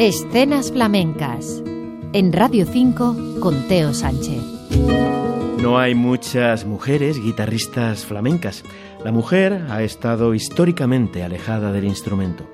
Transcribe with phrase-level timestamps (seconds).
[0.00, 1.60] Escenas flamencas.
[2.12, 4.40] En Radio 5 con Teo Sánchez.
[5.60, 8.62] No hay muchas mujeres guitarristas flamencas.
[9.04, 12.44] La mujer ha estado históricamente alejada del instrumento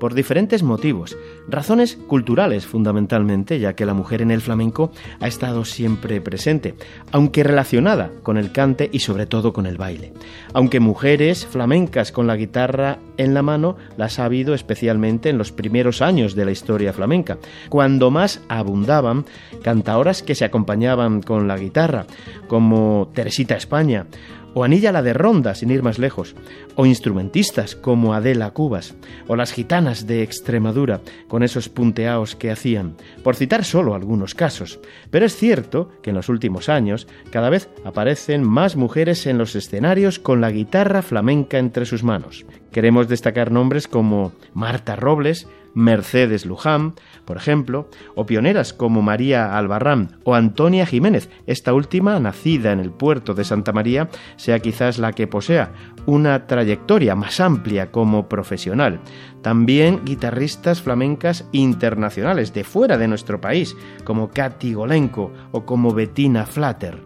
[0.00, 4.90] por diferentes motivos, razones culturales fundamentalmente, ya que la mujer en el flamenco
[5.20, 6.74] ha estado siempre presente,
[7.12, 10.12] aunque relacionada con el cante y sobre todo con el baile.
[10.54, 15.52] Aunque mujeres flamencas con la guitarra en la mano las ha habido especialmente en los
[15.52, 19.26] primeros años de la historia flamenca, cuando más abundaban
[19.62, 22.06] cantaoras que se acompañaban con la guitarra,
[22.48, 24.06] como Teresita España,
[24.54, 26.34] o Anilla la de Ronda, sin ir más lejos,
[26.76, 28.94] o instrumentistas como Adela Cubas,
[29.28, 34.80] o las gitanas de Extremadura, con esos punteaos que hacían, por citar solo algunos casos.
[35.10, 39.54] Pero es cierto que en los últimos años cada vez aparecen más mujeres en los
[39.56, 42.46] escenarios con la guitarra flamenca entre sus manos.
[42.72, 50.18] Queremos destacar nombres como Marta Robles, Mercedes Luján, por ejemplo, o pioneras como María Albarrán
[50.24, 55.12] o Antonia Jiménez, esta última, nacida en el puerto de Santa María, sea quizás la
[55.12, 55.72] que posea
[56.06, 59.00] una trayectoria más amplia como profesional.
[59.42, 66.46] También guitarristas flamencas internacionales de fuera de nuestro país, como Katy Golenko o como Bettina
[66.46, 66.98] Flatter.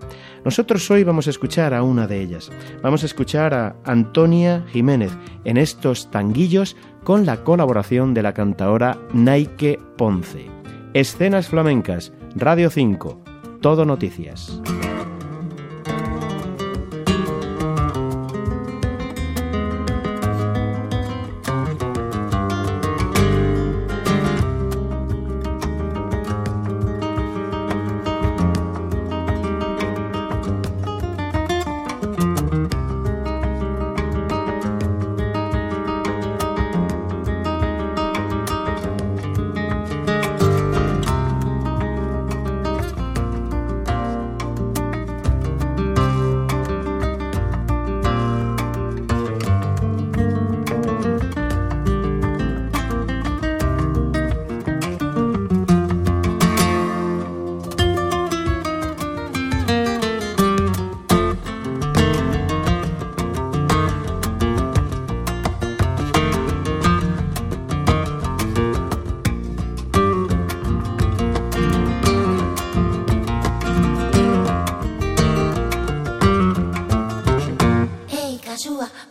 [0.44, 2.50] Nosotros hoy vamos a escuchar a una de ellas.
[2.82, 5.12] Vamos a escuchar a Antonia Jiménez
[5.44, 10.50] en estos tanguillos con la colaboración de la cantadora Naike Ponce.
[10.92, 13.24] Escenas flamencas, Radio 5,
[13.60, 14.60] Todo Noticias.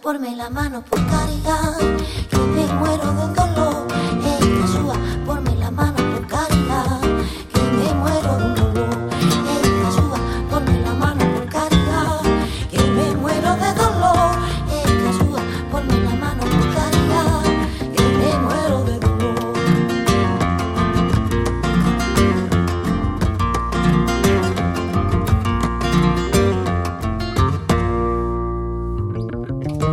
[0.03, 1.78] Porme la mano por caridad,
[2.30, 3.93] que me muero de dolor.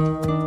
[0.01, 0.40] Ponme la